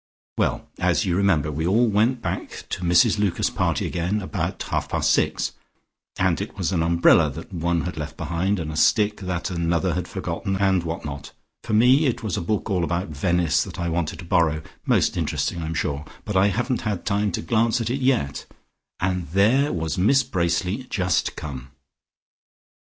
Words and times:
Well 0.35 0.67
as 0.79 1.05
you 1.05 1.13
may 1.13 1.17
remember, 1.17 1.51
we 1.51 1.67
all 1.67 1.85
went 1.85 2.23
back 2.23 2.63
to 2.71 2.81
Mrs 2.83 3.19
Lucas's 3.19 3.51
party 3.53 3.85
again 3.85 4.19
about 4.19 4.63
half 4.63 4.89
past 4.89 5.11
six, 5.11 5.51
and 6.17 6.41
it 6.41 6.57
was 6.57 6.71
an 6.71 6.81
umbrella 6.81 7.29
that 7.29 7.53
one 7.53 7.81
had 7.81 7.97
left 7.97 8.17
behind, 8.17 8.59
and 8.59 8.71
a 8.71 8.75
stick 8.75 9.17
that 9.17 9.51
another 9.51 9.93
had 9.93 10.07
forgotten, 10.07 10.55
and 10.55 10.81
what 10.81 11.05
not, 11.05 11.33
for 11.61 11.73
me 11.73 12.07
it 12.07 12.23
was 12.23 12.35
a 12.35 12.41
book 12.41 12.67
all 12.67 12.83
about 12.83 13.09
Venice, 13.09 13.63
that 13.63 13.79
I 13.79 13.89
wanted 13.89 14.17
to 14.17 14.25
borrow, 14.25 14.63
most 14.87 15.17
interesting 15.17 15.61
I 15.61 15.67
am 15.67 15.75
sure, 15.75 16.03
but 16.25 16.35
I 16.35 16.47
haven't 16.47 16.81
had 16.81 17.05
time 17.05 17.31
to 17.33 17.41
glance 17.43 17.79
at 17.79 17.91
it 17.91 18.01
yet, 18.01 18.47
and 18.99 19.27
there 19.27 19.71
was 19.71 19.99
Miss 19.99 20.23
Bracely 20.23 20.87
just 20.89 21.35
come!" 21.35 21.73